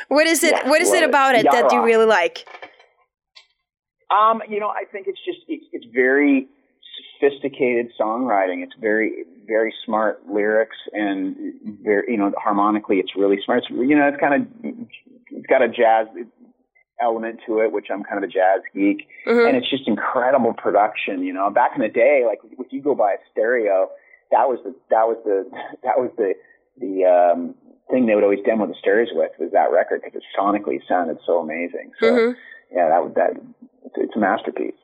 what 0.08 0.28
is 0.28 0.44
it, 0.44 0.54
yeah, 0.54 0.70
what 0.70 0.82
is 0.82 0.92
it 0.92 1.04
about 1.04 1.36
it, 1.36 1.46
it 1.46 1.52
that 1.52 1.72
you 1.72 1.84
really 1.84 2.06
like? 2.06 2.48
Um, 4.12 4.42
you 4.50 4.60
know, 4.60 4.68
I 4.68 4.84
think 4.92 5.08
it's 5.08 5.24
just, 5.26 5.40
it's, 5.48 5.66
it's 5.72 5.86
very 5.94 6.48
sophisticated 7.22 7.92
songwriting. 8.00 8.64
It's 8.64 8.74
very, 8.80 9.24
very 9.48 9.74
smart 9.86 10.28
lyrics 10.28 10.76
and 10.94 11.54
very, 11.84 12.12
you 12.12 12.18
know, 12.18 12.32
harmonically, 12.38 12.98
it's 12.98 13.16
really 13.16 13.38
smart. 13.46 13.64
It's, 13.64 13.70
you 13.70 13.96
know, 13.96 14.08
it's 14.08 14.20
kind 14.20 14.42
of 14.42 14.88
it's 15.32 15.48
got 15.48 15.62
a 15.62 15.68
jazz 15.68 16.08
element 17.02 17.40
to 17.48 17.60
it, 17.60 17.72
which 17.72 17.88
I'm 17.92 18.04
kind 18.04 18.24
of 18.24 18.30
a 18.30 18.32
jazz 18.32 18.62
geek, 18.74 19.08
mm-hmm. 19.28 19.48
and 19.48 19.58
it's 19.58 19.70
just 19.70 19.88
incredible 19.88 20.54
production. 20.54 21.24
You 21.24 21.34
know, 21.34 21.50
back 21.50 21.72
in 21.76 21.82
the 21.82 21.90
day, 21.90 22.24
like 22.26 22.40
if 22.60 22.72
you 22.72 22.82
go 22.82 22.96
buy 22.96 23.14
a 23.14 23.22
stereo, 23.32 23.90
that 24.32 24.48
was 24.48 24.60
the 24.64 24.76
that 24.90 25.08
was 25.08 25.18
the 25.26 25.50
that 25.84 25.98
was 25.98 26.12
the 26.18 26.34
the 26.80 27.06
um, 27.06 27.56
thing 27.90 28.06
they 28.06 28.16
would 28.16 28.24
always 28.24 28.40
demo 28.46 28.66
the 28.68 28.76
stairs 28.80 29.10
with 29.14 29.32
was 29.40 29.52
that 29.52 29.72
record 29.72 30.02
because 30.04 30.16
it 30.16 30.24
sonically 30.38 30.80
sounded 30.88 31.18
so 31.26 31.40
amazing. 31.40 31.92
So 32.00 32.08
Mhm. 32.08 32.36
yeah, 32.72 32.90
that 32.90 33.04
was 33.04 33.14
that. 33.16 33.32
It's, 33.86 33.96
it's 33.98 34.16
a 34.16 34.20
masterpiece. 34.20 34.76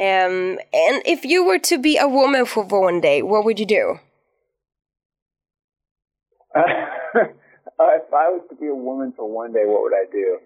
Um, 0.00 0.58
and 0.72 1.02
if 1.04 1.24
you 1.24 1.44
were 1.44 1.58
to 1.60 1.78
be 1.78 1.98
a 1.98 2.08
woman 2.08 2.46
for 2.46 2.64
one 2.64 3.00
day, 3.00 3.22
what 3.22 3.44
would 3.44 3.60
you 3.60 3.66
do? 3.66 3.98
Uh, 6.54 6.62
if 7.80 8.12
I 8.12 8.28
was 8.28 8.42
to 8.50 8.56
be 8.56 8.68
a 8.68 8.74
woman 8.74 9.12
for 9.16 9.28
one 9.28 9.52
day, 9.52 9.64
what 9.64 9.82
would 9.82 9.94
I 9.94 10.04
do? 10.10 10.38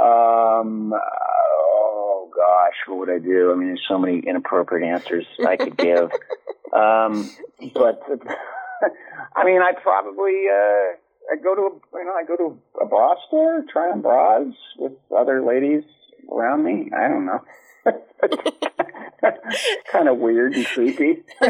Um, 0.00 0.92
oh 0.92 2.30
gosh, 2.34 2.74
what 2.86 2.98
would 2.98 3.10
I 3.10 3.18
do? 3.18 3.52
I 3.52 3.54
mean, 3.54 3.68
there's 3.68 3.84
so 3.88 3.98
many 3.98 4.18
inappropriate 4.18 4.86
answers 4.86 5.26
I 5.46 5.56
could 5.56 5.76
give. 5.76 6.10
um, 6.72 7.30
but 7.72 8.02
I 9.36 9.44
mean, 9.44 9.62
I'd 9.62 9.82
probably 9.82 10.44
uh, 10.52 11.32
I'd 11.32 11.42
go 11.42 11.54
to 11.54 11.62
a 11.62 11.98
you 11.98 12.04
know 12.04 12.12
I 12.12 12.24
go 12.24 12.36
to 12.36 12.58
a 12.82 12.86
bra 12.86 13.14
store, 13.26 13.64
try 13.72 13.90
on 13.90 14.02
bras 14.02 14.52
with 14.78 14.92
other 15.16 15.42
ladies 15.42 15.84
around 16.30 16.64
me. 16.64 16.90
I 16.96 17.08
don't 17.08 17.26
know. 17.26 17.44
kind 19.92 20.08
of 20.08 20.18
weird 20.18 20.54
and 20.54 20.66
creepy. 20.66 21.22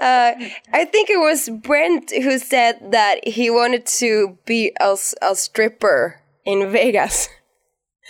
Uh, 0.00 0.32
I 0.72 0.84
think 0.86 1.10
it 1.10 1.18
was 1.18 1.48
Brent 1.50 2.10
who 2.10 2.38
said 2.38 2.92
that 2.92 3.26
he 3.28 3.50
wanted 3.50 3.84
to 3.98 4.38
be 4.46 4.72
a, 4.80 4.96
a 5.22 5.34
stripper 5.34 6.20
in 6.46 6.70
Vegas. 6.72 7.28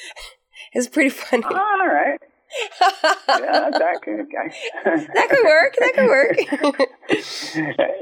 it's 0.72 0.88
pretty 0.88 1.10
funny. 1.10 1.42
All 1.44 1.86
right. 1.86 2.20
Yeah, 3.28 3.70
that 3.70 4.00
could, 4.02 4.26
That 5.14 5.28
could 5.30 5.44
work. 5.44 5.74
That 5.78 5.92
could 5.94 6.08
work. 6.08 6.36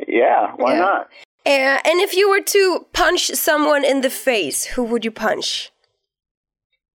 yeah, 0.07 0.53
why 0.57 0.73
Yeah. 0.75 0.79
not? 0.81 1.09
Uh, 1.47 1.79
and 1.85 2.01
if 2.01 2.15
you 2.15 2.29
were 2.29 2.43
to 2.43 2.87
punch 2.93 3.29
someone 3.35 3.85
in 3.85 4.03
the 4.03 4.11
face, 4.11 4.65
who 4.67 4.83
would 4.85 5.05
you 5.05 5.11
punch? 5.11 5.71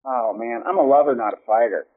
Oh 0.05 0.33
man, 0.37 0.63
I'm 0.67 0.77
a 0.77 0.83
lover, 0.83 1.15
not 1.15 1.33
a 1.33 1.37
fighter. 1.45 1.87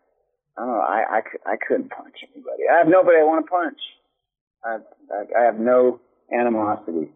I 0.58 0.62
don't 0.62 0.68
know. 0.68 0.80
I 0.80 1.18
I, 1.18 1.52
I 1.52 1.56
couldn't 1.66 1.90
punch 1.90 2.14
anybody. 2.34 2.62
I 2.72 2.78
have 2.78 2.88
nobody 2.88 3.18
I 3.18 3.24
want 3.24 3.44
to 3.44 3.50
punch. 3.50 3.78
I, 4.64 4.78
I 5.14 5.40
I 5.40 5.44
have 5.44 5.58
no 5.58 6.00
animosity. 6.32 7.10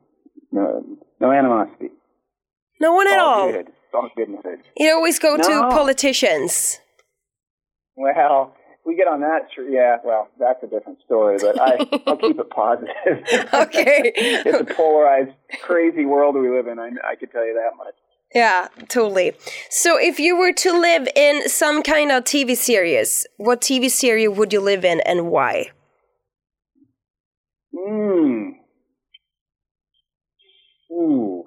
No 0.52 0.84
no 1.20 1.32
animosity. 1.32 1.90
No 2.80 2.94
one 2.94 3.08
at 3.08 3.18
all. 3.18 3.50
Good. 3.52 3.68
It's 3.68 3.94
all 3.94 4.08
goodness. 4.16 4.42
You 4.76 4.90
always 4.92 5.18
go 5.18 5.36
to 5.36 5.42
politicians. 5.70 6.80
Well, 7.96 8.54
we 8.86 8.96
get 8.96 9.08
on 9.08 9.20
that. 9.20 9.48
tr- 9.54 9.62
Yeah. 9.68 9.96
Well, 10.04 10.28
that's 10.38 10.62
a 10.62 10.66
different 10.66 10.98
story. 11.04 11.36
But 11.40 11.60
I 11.60 11.76
I'll 12.06 12.16
keep 12.16 12.38
it 12.38 12.50
positive. 12.50 12.94
Okay. 13.54 14.12
it's 14.16 14.60
a 14.70 14.74
polarized, 14.74 15.32
crazy 15.62 16.04
world 16.06 16.34
we 16.36 16.48
live 16.48 16.66
in. 16.66 16.78
I 16.78 16.90
I 17.04 17.14
can 17.16 17.28
tell 17.30 17.44
you 17.46 17.54
that 17.54 17.76
much. 17.76 17.94
Yeah, 18.34 18.68
totally. 18.88 19.32
So, 19.70 19.98
if 19.98 20.20
you 20.20 20.36
were 20.36 20.52
to 20.52 20.72
live 20.72 21.08
in 21.16 21.48
some 21.48 21.82
kind 21.82 22.12
of 22.12 22.24
TV 22.24 22.56
series, 22.56 23.26
what 23.38 23.60
TV 23.60 23.90
series 23.90 24.30
would 24.30 24.52
you 24.52 24.60
live 24.60 24.84
in 24.84 25.00
and 25.00 25.30
why? 25.30 25.70
Hmm. 27.76 28.50
Ooh. 30.92 31.44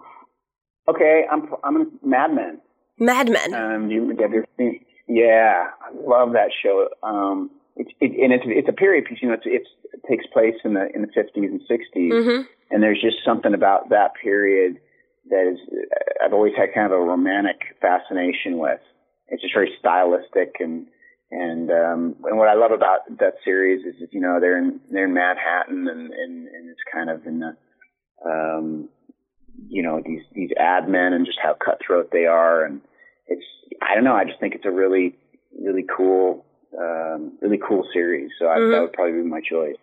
Okay, 0.90 1.24
I'm 1.32 1.54
I'm 1.64 1.78
a 1.78 1.86
Mad 2.06 2.34
Men. 2.34 2.60
Mad 3.00 3.30
Men. 3.30 3.54
Um, 3.54 3.90
you 3.90 4.16
have 4.20 4.32
you 4.34 4.44
seen? 4.58 4.84
Yeah, 5.08 5.68
I 5.82 5.90
love 6.06 6.34
that 6.34 6.50
show. 6.62 6.90
Um, 7.02 7.50
it's 7.78 7.92
it, 8.02 8.12
and 8.22 8.34
it's 8.34 8.44
it's 8.46 8.68
a 8.70 8.74
period 8.74 9.06
piece. 9.06 9.20
You 9.22 9.30
know, 9.30 9.36
it's, 9.36 9.44
it's 9.46 9.70
it 9.94 10.02
takes 10.10 10.26
place 10.34 10.56
in 10.66 10.74
the 10.74 10.88
in 10.94 11.02
the 11.02 11.08
fifties 11.14 11.50
and 11.50 11.62
60s 11.62 12.24
hmm 12.26 12.42
and 12.72 12.82
there's 12.82 13.00
just 13.00 13.18
something 13.24 13.54
about 13.54 13.90
that 13.90 14.12
period 14.22 14.80
that 15.30 15.52
is 15.54 15.60
I've 16.24 16.34
always 16.34 16.54
had 16.58 16.74
kind 16.74 16.86
of 16.86 16.92
a 16.92 17.02
romantic 17.02 17.62
fascination 17.82 18.58
with. 18.58 18.80
It's 19.28 19.42
just 19.42 19.54
very 19.54 19.72
stylistic 19.80 20.56
and 20.60 20.88
and 21.32 21.72
um 21.72 22.16
and 22.26 22.38
what 22.38 22.50
I 22.50 22.54
love 22.56 22.72
about 22.72 23.00
that 23.20 23.36
series 23.44 23.86
is 23.86 23.96
you 24.12 24.22
know 24.22 24.40
they're 24.40 24.58
in 24.58 24.80
they're 24.92 25.06
in 25.06 25.14
Manhattan 25.14 25.88
and 25.88 26.12
and, 26.12 26.48
and 26.48 26.70
it's 26.70 26.84
kind 26.94 27.10
of 27.10 27.26
in 27.26 27.40
the 27.40 27.56
um 28.30 28.90
you 29.70 29.82
know 29.82 30.02
these 30.06 30.22
these 30.34 30.50
ad 30.60 30.88
men 30.90 31.14
and 31.14 31.26
just 31.26 31.40
how 31.42 31.54
cutthroat 31.54 32.10
they 32.12 32.26
are 32.26 32.66
and 32.66 32.82
it's 33.28 33.46
I 33.82 33.96
don't 33.96 34.04
know 34.04 34.16
I 34.16 34.26
just 34.26 34.40
think 34.40 34.56
it's 34.56 34.66
a 34.66 34.72
really 34.72 35.16
really 35.60 35.86
cool 35.96 36.46
um 36.78 37.38
really 37.42 37.60
cool 37.66 37.88
series 37.94 38.32
so 38.40 38.48
I, 38.48 38.58
Mhm. 38.58 38.72
that 38.72 38.82
would 38.82 38.94
probably 38.94 39.22
be 39.22 39.28
my 39.28 39.42
choice. 39.42 39.78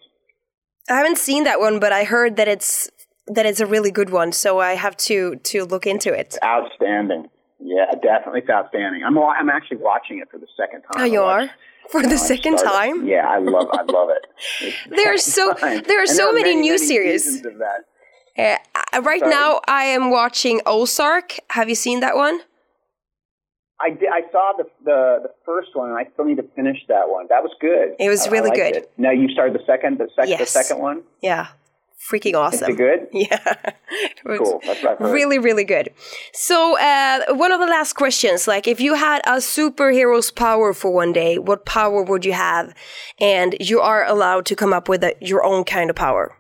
I 0.89 0.95
haven't 0.95 1.19
seen 1.19 1.45
that 1.45 1.61
one, 1.61 1.79
but 1.79 1.93
I 1.93 2.03
heard 2.03 2.35
that 2.37 2.49
it's 2.49 2.91
that 3.35 3.47
it's 3.47 3.61
a 3.61 3.67
really 3.67 3.91
good 3.91 4.11
one. 4.11 4.33
So 4.33 4.59
I 4.61 4.73
have 4.75 4.97
to 5.09 5.37
to 5.37 5.65
look 5.65 5.87
into 5.87 6.13
it. 6.13 6.39
outstanding. 6.43 7.29
Yeah, 7.63 7.91
definitely 8.03 8.41
it's 8.41 8.51
outstanding. 8.51 9.03
I'm 9.05 9.19
I'm 9.19 9.51
actually 9.51 9.79
watching 9.79 10.19
it 10.21 10.29
for 10.31 10.39
the 10.39 10.49
second 10.57 10.83
time. 10.83 11.03
Oh, 11.03 11.05
you 11.05 11.21
I 11.23 11.33
are 11.45 11.51
for 11.91 12.01
you 12.03 12.09
the 12.09 12.15
I 12.15 12.33
second 12.33 12.59
started- 12.59 12.79
time. 12.79 13.07
Yeah, 13.07 13.27
I 13.29 13.39
love 13.39 13.69
I 13.73 13.83
love 13.83 14.09
it. 14.19 14.25
It's 14.63 14.77
There 14.97 15.13
are 15.15 15.19
so- 15.19 15.55
there 15.89 15.99
are 15.99 16.09
And 16.13 16.19
so 16.23 16.33
many 16.33 16.55
new 16.55 16.73
many 16.77 16.79
series. 16.79 17.25
seasons 17.25 17.47
Of 17.47 17.59
that. 17.59 17.81
Uh, 18.39 19.03
right 19.03 19.21
Sorry. 19.21 19.31
now, 19.31 19.61
I 19.69 19.85
am 19.97 20.11
watching 20.11 20.61
Ozark. 20.65 21.29
Have 21.51 21.69
you 21.69 21.75
seen 21.75 22.01
that 22.01 22.17
one? 22.17 22.41
I 23.83 23.91
did, 23.91 24.09
I 24.13 24.23
saw 24.31 24.53
the, 24.57 24.65
the 24.85 25.01
the 25.27 25.33
first 25.45 25.71
one, 25.75 25.89
and 25.91 25.99
I 25.99 26.05
still 26.13 26.25
need 26.27 26.37
to 26.37 26.49
finish 26.55 26.79
that 26.89 27.09
one. 27.09 27.27
That 27.29 27.43
was 27.43 27.53
good. 27.61 27.97
It 27.99 28.09
was 28.09 28.23
I- 28.27 28.29
I 28.29 28.33
really 28.33 28.51
liked 28.51 28.63
good. 28.63 28.77
It. 28.77 28.93
Now 28.97 29.11
you 29.11 29.29
started 29.31 29.55
the 29.55 29.65
second, 29.67 29.99
the 29.99 30.09
second, 30.17 30.39
the 30.39 30.47
second 30.47 30.79
one. 30.81 31.03
Yeah, 31.23 31.49
freaking 32.01 32.31
Is 32.31 32.63
awesome. 32.63 32.71
it 32.73 32.77
good? 32.77 33.09
Yeah, 33.13 33.39
Cool. 34.25 34.61
That's 34.65 34.83
what 34.83 34.93
I've 34.93 34.99
heard. 34.99 35.13
really, 35.13 35.39
really 35.39 35.65
good. 35.65 35.91
So, 36.33 36.79
uh, 36.79 37.35
one 37.35 37.53
of 37.53 37.61
the 37.61 37.67
last 37.67 37.95
questions: 37.95 38.47
like, 38.49 38.67
if 38.69 38.81
you 38.81 38.95
had 38.95 39.21
a 39.27 39.37
superhero's 39.39 40.31
power 40.31 40.73
for 40.73 40.91
one 40.93 41.13
day, 41.13 41.39
what 41.39 41.67
power 41.67 42.03
would 42.03 42.25
you 42.25 42.33
have? 42.33 42.75
And 43.21 43.57
you 43.61 43.81
are 43.81 44.05
allowed 44.05 44.47
to 44.47 44.57
come 44.57 44.73
up 44.73 44.89
with 44.89 45.03
a, 45.05 45.15
your 45.21 45.45
own 45.45 45.65
kind 45.65 45.91
of 45.91 45.97
power. 45.97 46.37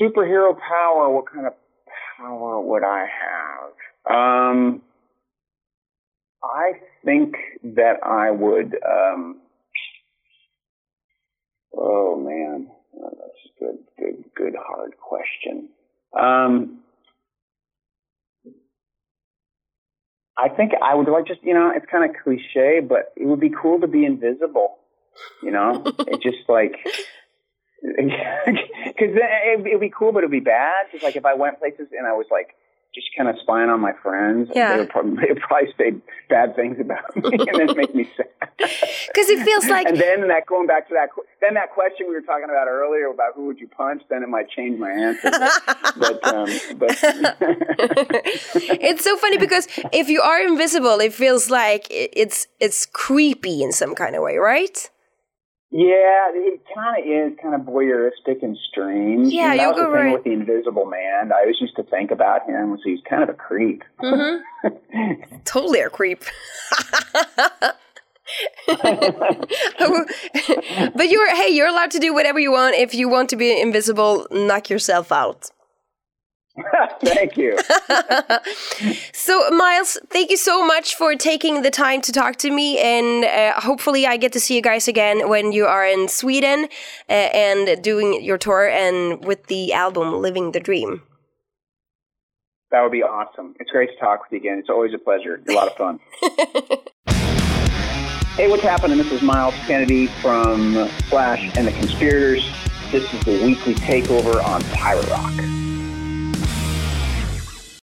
superhero 0.00 0.56
power, 0.58 1.10
what 1.10 1.24
kind 1.32 1.46
of 1.46 1.54
power 2.18 2.60
would 2.60 2.84
I 2.84 3.06
have? 3.06 4.14
Um, 4.14 4.82
I 6.42 6.72
think 7.04 7.36
that 7.62 8.02
I 8.04 8.30
would. 8.30 8.76
Um, 8.86 9.38
oh 11.74 12.16
man, 12.16 12.70
Oh, 12.98 13.10
that's 13.10 13.38
a 13.44 13.64
good, 13.64 13.78
good, 13.98 14.24
good, 14.34 14.54
hard 14.58 14.92
question. 14.96 15.68
Um, 16.18 16.78
I 20.38 20.48
think 20.48 20.72
I 20.82 20.94
would 20.94 21.08
like 21.08 21.26
just 21.26 21.42
you 21.42 21.54
know 21.54 21.72
it's 21.74 21.86
kind 21.90 22.08
of 22.08 22.16
cliche, 22.22 22.80
but 22.80 23.12
it 23.16 23.26
would 23.26 23.40
be 23.40 23.50
cool 23.50 23.80
to 23.80 23.86
be 23.86 24.04
invisible. 24.04 24.78
You 25.42 25.50
know, 25.50 25.82
it's 26.00 26.22
just 26.22 26.48
like 26.48 26.76
because 27.82 29.12
it, 29.14 29.66
it'd 29.66 29.80
be 29.80 29.92
cool, 29.96 30.12
but 30.12 30.20
it'd 30.20 30.30
be 30.30 30.40
bad. 30.40 30.86
Because 30.90 31.04
like 31.04 31.16
if 31.16 31.26
I 31.26 31.34
went 31.34 31.58
places 31.58 31.88
and 31.96 32.06
I 32.06 32.12
was 32.12 32.26
like 32.30 32.54
just 32.96 33.08
kind 33.16 33.28
of 33.28 33.36
spying 33.42 33.68
on 33.70 33.78
my 33.80 33.92
friends, 34.02 34.50
Yeah. 34.54 34.72
they 34.72 34.78
would 34.80 34.88
probably, 34.88 35.14
they 35.22 35.32
would 35.34 35.42
probably 35.42 35.72
say 35.78 35.94
bad 36.28 36.56
things 36.56 36.80
about 36.80 37.14
me, 37.14 37.30
and 37.48 37.54
then 37.68 37.76
make 37.76 37.94
me 37.94 38.10
sad. 38.16 38.26
Because 39.08 39.28
it 39.30 39.44
feels 39.44 39.66
like 39.68 39.86
and 39.86 39.98
then 39.98 40.28
that 40.28 40.46
going 40.46 40.66
back 40.66 40.88
to 40.88 40.94
that, 40.94 41.10
then 41.40 41.54
that 41.54 41.72
question 41.72 42.08
we 42.08 42.14
were 42.14 42.22
talking 42.22 42.44
about 42.44 42.66
earlier 42.68 43.06
about 43.08 43.34
who 43.34 43.46
would 43.46 43.58
you 43.58 43.68
punch, 43.68 44.02
then 44.08 44.22
it 44.22 44.28
might 44.28 44.48
change 44.50 44.78
my 44.78 44.90
answer. 44.90 45.30
But, 45.30 45.52
but, 45.98 46.34
um, 46.34 46.48
but 46.78 46.96
it's 48.80 49.04
so 49.04 49.16
funny 49.18 49.38
because 49.38 49.68
if 49.92 50.08
you 50.08 50.20
are 50.22 50.40
invisible, 50.42 50.98
it 51.00 51.12
feels 51.12 51.50
like 51.50 51.86
it's 51.90 52.46
it's 52.60 52.86
creepy 52.86 53.62
in 53.62 53.72
some 53.72 53.94
kind 53.94 54.16
of 54.16 54.22
way, 54.22 54.36
right? 54.36 54.90
Yeah, 55.72 56.30
it 56.32 56.60
kind 56.74 56.98
of 56.98 57.04
is 57.32 57.38
kind 57.42 57.54
of 57.54 57.62
voyeuristic 57.62 58.42
and 58.42 58.56
strange. 58.70 59.32
Yeah, 59.32 59.50
and 59.50 59.58
that 59.58 59.62
you 59.62 59.68
was 59.68 59.76
go 59.76 59.90
the 59.90 59.96
thing 59.96 60.04
right- 60.06 60.12
with 60.12 60.24
the 60.24 60.32
Invisible 60.32 60.86
Man. 60.86 61.32
I 61.32 61.40
always 61.40 61.60
used 61.60 61.76
to 61.76 61.82
think 61.82 62.10
about 62.12 62.48
him 62.48 62.70
was 62.70 62.80
he's 62.84 63.00
kind 63.08 63.22
of 63.22 63.28
a 63.28 63.34
creep. 63.34 63.82
hmm 64.00 64.36
Totally 65.44 65.80
a 65.80 65.90
creep. 65.90 66.24
but 70.94 71.08
you're 71.08 71.34
hey, 71.36 71.48
you're 71.52 71.68
allowed 71.68 71.90
to 71.92 71.98
do 71.98 72.12
whatever 72.14 72.38
you 72.38 72.52
want. 72.52 72.74
If 72.76 72.94
you 72.94 73.08
want 73.08 73.30
to 73.30 73.36
be 73.36 73.60
invisible, 73.60 74.26
knock 74.30 74.70
yourself 74.70 75.12
out. 75.12 75.50
Thank 77.04 77.36
you. 77.36 77.58
So, 79.12 79.50
Myles, 79.50 79.98
thank 80.08 80.30
you 80.30 80.36
so 80.36 80.64
much 80.64 80.94
for 80.94 81.16
taking 81.16 81.62
the 81.62 81.70
time 81.70 82.00
to 82.02 82.12
talk 82.12 82.36
to 82.36 82.50
me, 82.50 82.78
and 82.78 83.24
uh, 83.24 83.60
hopefully, 83.60 84.06
I 84.06 84.16
get 84.16 84.32
to 84.34 84.40
see 84.40 84.54
you 84.54 84.62
guys 84.62 84.86
again 84.86 85.28
when 85.28 85.50
you 85.50 85.66
are 85.66 85.84
in 85.84 86.06
Sweden 86.06 86.68
uh, 87.08 87.12
and 87.12 87.82
doing 87.82 88.22
your 88.22 88.38
tour 88.38 88.68
and 88.68 89.24
with 89.24 89.46
the 89.46 89.72
album 89.72 90.22
"Living 90.22 90.52
the 90.52 90.60
Dream." 90.60 91.02
That 92.70 92.82
would 92.82 92.92
be 92.92 93.02
awesome. 93.02 93.54
It's 93.58 93.70
great 93.72 93.90
to 93.90 93.96
talk 93.96 94.20
with 94.22 94.32
you 94.32 94.38
again. 94.38 94.58
It's 94.58 94.70
always 94.70 94.94
a 94.94 94.98
pleasure. 94.98 95.42
A 95.48 95.52
lot 95.52 95.68
of 95.68 95.76
fun. 95.76 95.98
Hey, 98.36 98.50
what's 98.50 98.62
happening? 98.62 98.98
This 98.98 99.10
is 99.12 99.22
Myles 99.22 99.54
Kennedy 99.66 100.08
from 100.20 100.90
Slash 101.08 101.56
and 101.56 101.66
the 101.66 101.72
Conspirators. 101.72 102.46
This 102.92 103.10
is 103.14 103.24
the 103.24 103.42
weekly 103.42 103.74
takeover 103.74 104.44
on 104.44 104.62
Pirate 104.74 105.08
Rock. 105.08 105.55